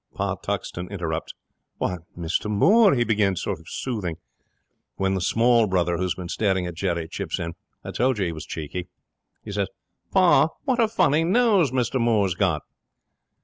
Pa 0.15 0.33
Tuxton 0.33 0.89
interrupts. 0.89 1.35
'"Why, 1.77 1.97
Mr 2.17 2.49
Moore," 2.49 2.95
he 2.95 3.03
begins, 3.03 3.39
sort 3.39 3.59
of 3.59 3.69
soothing; 3.69 4.15
when 4.95 5.13
the 5.13 5.21
small 5.21 5.67
brother, 5.67 5.97
who's 5.97 6.15
been 6.15 6.27
staring 6.27 6.65
at 6.65 6.73
Jerry, 6.73 7.07
chips 7.07 7.37
in. 7.39 7.53
I 7.83 7.91
told 7.91 8.17
you 8.17 8.25
he 8.25 8.31
was 8.31 8.47
cheeky. 8.47 8.87
'He 9.45 9.51
says, 9.51 9.67
"Pa, 10.09 10.49
what 10.65 10.79
a 10.79 10.87
funny 10.87 11.23
nose 11.23 11.69
Mr 11.69 12.01
Moore's 12.01 12.33
got!" 12.33 12.63